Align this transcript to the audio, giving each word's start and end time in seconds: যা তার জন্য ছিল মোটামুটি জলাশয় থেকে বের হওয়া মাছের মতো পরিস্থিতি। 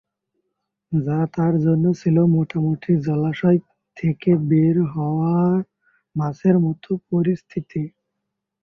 যা 0.91 1.19
তার 1.35 1.53
জন্য 1.65 1.85
ছিল 2.01 2.17
মোটামুটি 2.35 2.91
জলাশয় 3.07 3.59
থেকে 3.97 4.31
বের 4.49 4.75
হওয়া 4.93 5.35
মাছের 6.15 6.55
মতো 6.65 6.89
পরিস্থিতি। 7.09 7.83